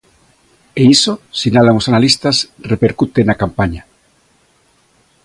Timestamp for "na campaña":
3.27-3.83